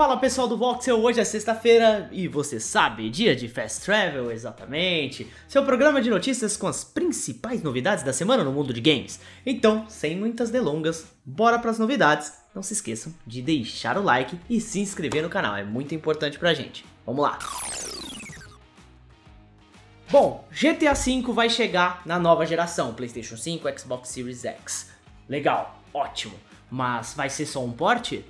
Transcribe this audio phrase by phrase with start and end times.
[0.00, 5.30] Fala pessoal do Voxel, hoje é sexta-feira e você sabe, dia de Fast Travel, exatamente.
[5.46, 9.20] Seu programa de notícias com as principais novidades da semana no mundo de games.
[9.44, 12.32] Então, sem muitas delongas, bora para as novidades.
[12.54, 16.38] Não se esqueçam de deixar o like e se inscrever no canal, é muito importante
[16.38, 16.82] pra gente.
[17.04, 17.38] Vamos lá!
[20.10, 24.92] Bom, GTA V vai chegar na nova geração, PlayStation 5, Xbox Series X.
[25.28, 26.36] Legal, ótimo.
[26.70, 28.24] Mas vai ser só um porte?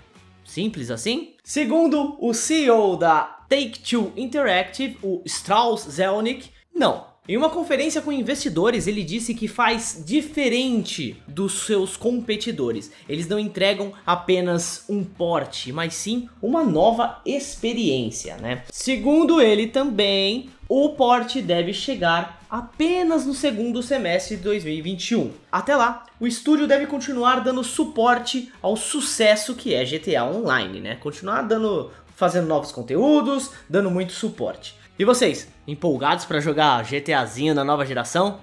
[0.50, 1.34] Simples assim?
[1.45, 7.06] Segundo o CEO da Take-Two Interactive, o Strauss Zelnick, não.
[7.29, 12.90] Em uma conferência com investidores, ele disse que faz diferente dos seus competidores.
[13.09, 18.65] Eles não entregam apenas um porte, mas sim uma nova experiência, né?
[18.73, 25.32] Segundo ele também, o porte deve chegar apenas no segundo semestre de 2021.
[25.52, 30.96] Até lá, o estúdio deve continuar dando suporte ao sucesso que é GTA Online, né?
[30.96, 34.74] Continuar dando fazendo novos conteúdos, dando muito suporte.
[34.98, 38.40] E vocês, empolgados para jogar GTAzinho na nova geração?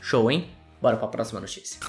[0.00, 0.48] Show, hein?
[0.80, 1.80] Bora para a próxima notícia.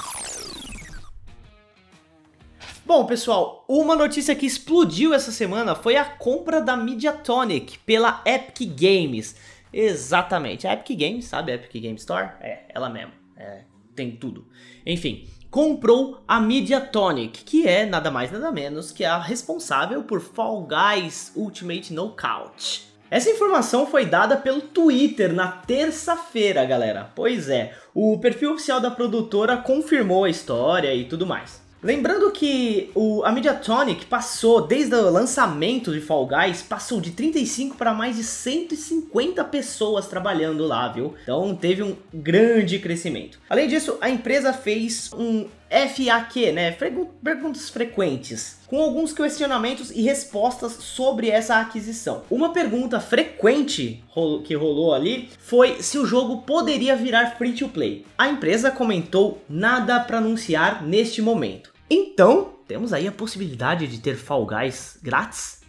[2.89, 8.67] Bom, pessoal, uma notícia que explodiu essa semana foi a compra da Mediatonic pela Epic
[8.75, 9.35] Games.
[9.71, 12.29] Exatamente, a Epic Games, sabe a Epic Games Store?
[12.41, 13.63] É, ela mesmo, é,
[13.95, 14.45] tem tudo.
[14.85, 20.67] Enfim, comprou a Mediatonic, que é nada mais nada menos que a responsável por Fall
[20.67, 22.89] Guys Ultimate Knockout.
[23.11, 27.11] Essa informação foi dada pelo Twitter na terça-feira, galera.
[27.15, 31.59] Pois é, o perfil oficial da produtora confirmou a história e tudo mais.
[31.81, 37.77] Lembrando que o, a Mediatonic passou, desde o lançamento de Fall Guys, passou de 35
[37.77, 41.13] para mais de 150 pessoas trabalhando lá, viu?
[41.23, 43.39] Então teve um grande crescimento.
[43.49, 46.71] Além disso, a empresa fez um FAQ, né?
[46.71, 52.23] Perguntas frequentes, com alguns questionamentos e respostas sobre essa aquisição.
[52.29, 54.03] Uma pergunta frequente
[54.43, 58.05] que rolou ali foi se o jogo poderia virar free to play.
[58.17, 61.71] A empresa comentou nada para anunciar neste momento.
[61.89, 65.61] Então, temos aí a possibilidade de ter Fall Guys grátis?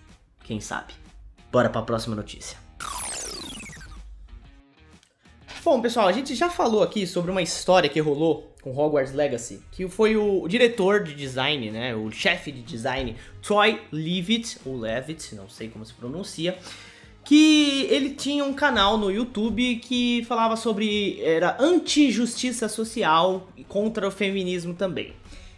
[0.45, 0.95] Quem sabe?
[1.53, 2.70] Bora para a próxima notícia.
[5.63, 9.61] Bom, pessoal, a gente já falou aqui sobre uma história que rolou com Hogwarts Legacy,
[9.71, 15.35] que foi o diretor de design, né, o chefe de design, Troy Levitt, ou Levitt,
[15.35, 16.57] não sei como se pronuncia,
[17.23, 24.09] que ele tinha um canal no YouTube que falava sobre era anti-justiça social e contra
[24.09, 25.13] o feminismo também.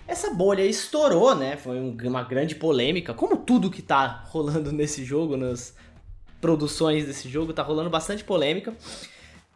[0.09, 1.57] Essa bolha estourou, né?
[1.57, 5.77] Foi uma grande polêmica, como tudo que tá rolando nesse jogo, nas
[6.41, 8.75] produções desse jogo, tá rolando bastante polêmica.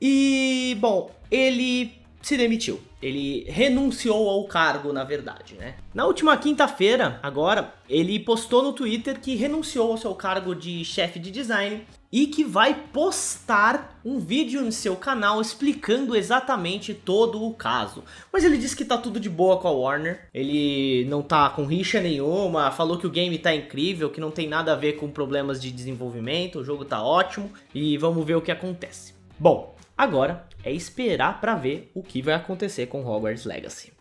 [0.01, 1.93] E, bom, ele
[2.27, 2.81] se demitiu.
[3.01, 5.77] Ele renunciou ao cargo, na verdade, né?
[5.95, 11.21] Na última quinta-feira, agora, ele postou no Twitter que renunciou ao seu cargo de chefe
[11.21, 17.55] de design e que vai postar um vídeo no seu canal explicando exatamente todo o
[17.55, 18.03] caso.
[18.33, 21.65] Mas ele disse que tá tudo de boa com a Warner, ele não tá com
[21.65, 25.09] rixa nenhuma, falou que o game tá incrível, que não tem nada a ver com
[25.11, 29.15] problemas de desenvolvimento, o jogo tá ótimo e vamos ver o que acontece.
[29.39, 33.95] Bom, Agora é esperar para ver o que vai acontecer com Hogwarts Legacy.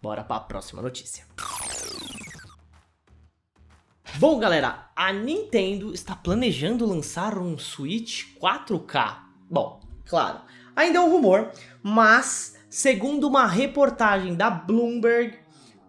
[0.00, 1.24] Bora para a próxima notícia.
[4.16, 9.18] Bom, galera, a Nintendo está planejando lançar um Switch 4K.
[9.50, 10.40] Bom, claro,
[10.76, 11.50] ainda é um rumor,
[11.82, 15.36] mas segundo uma reportagem da Bloomberg,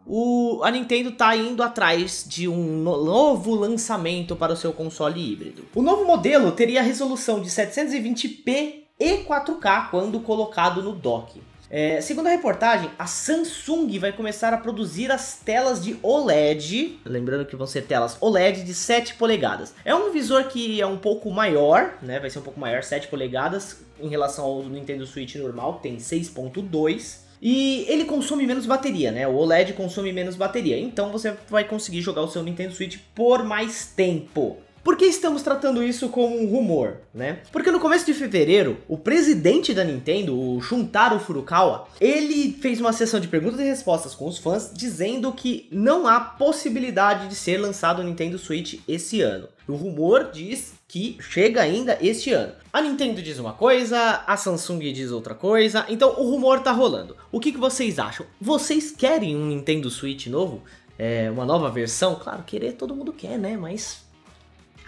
[0.07, 5.21] o, a Nintendo está indo atrás de um no, novo lançamento para o seu console
[5.21, 5.67] híbrido.
[5.75, 11.41] O novo modelo teria resolução de 720p e 4K quando colocado no dock.
[11.71, 17.45] É, segundo a reportagem, a Samsung vai começar a produzir as telas de OLED, lembrando
[17.45, 19.75] que vão ser telas OLED de 7 polegadas.
[19.85, 22.19] É um visor que é um pouco maior, né?
[22.19, 27.29] Vai ser um pouco maior, 7 polegadas, em relação ao Nintendo Switch normal, tem 6.2.
[27.41, 29.27] E ele consome menos bateria, né?
[29.27, 30.77] O OLED consome menos bateria.
[30.77, 34.57] Então você vai conseguir jogar o seu Nintendo Switch por mais tempo.
[34.83, 37.39] Por que estamos tratando isso como um rumor, né?
[37.51, 42.93] Porque no começo de fevereiro, o presidente da Nintendo, o Shuntaro Furukawa, ele fez uma
[42.93, 47.57] sessão de perguntas e respostas com os fãs dizendo que não há possibilidade de ser
[47.57, 49.47] lançado o Nintendo Switch esse ano.
[49.67, 52.53] O rumor diz que chega ainda este ano.
[52.73, 57.15] A Nintendo diz uma coisa, a Samsung diz outra coisa, então o rumor tá rolando.
[57.31, 58.25] O que, que vocês acham?
[58.41, 60.63] Vocês querem um Nintendo Switch novo?
[60.97, 62.15] É, uma nova versão?
[62.15, 63.55] Claro, querer todo mundo quer, né?
[63.55, 64.08] Mas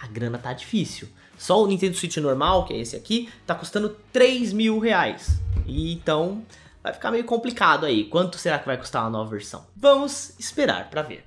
[0.02, 1.08] a grana tá difícil.
[1.38, 5.40] Só o Nintendo Switch normal, que é esse aqui, tá custando 3 mil reais.
[5.64, 6.44] E então
[6.82, 8.04] vai ficar meio complicado aí.
[8.04, 9.64] Quanto será que vai custar uma nova versão?
[9.76, 11.24] Vamos esperar para ver.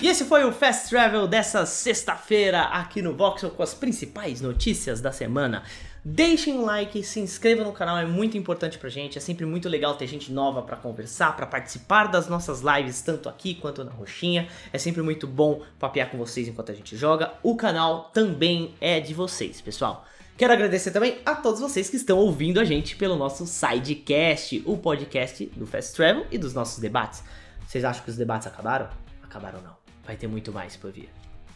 [0.00, 5.00] E esse foi o Fast Travel dessa sexta-feira aqui no Voxel com as principais notícias
[5.00, 5.64] da semana.
[6.08, 9.18] Deixem um like, se inscrevam no canal, é muito importante pra gente.
[9.18, 13.28] É sempre muito legal ter gente nova para conversar, para participar das nossas lives, tanto
[13.28, 14.46] aqui quanto na roxinha.
[14.72, 17.32] É sempre muito bom papear com vocês enquanto a gente joga.
[17.42, 20.06] O canal também é de vocês, pessoal.
[20.36, 24.76] Quero agradecer também a todos vocês que estão ouvindo a gente pelo nosso Sidecast, o
[24.76, 27.24] podcast do Fast Travel e dos nossos debates.
[27.66, 28.88] Vocês acham que os debates acabaram?
[29.24, 29.76] Acabaram não.
[30.04, 31.10] Vai ter muito mais por vir.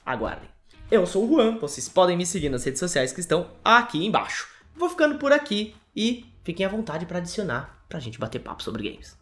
[0.04, 0.59] Aguardem.
[0.90, 4.48] Eu sou o Juan, vocês podem me seguir nas redes sociais que estão aqui embaixo.
[4.74, 8.90] Vou ficando por aqui e fiquem à vontade para adicionar pra gente bater papo sobre
[8.90, 9.16] games.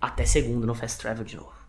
[0.00, 1.59] Até segundo no Fast Travel de novo.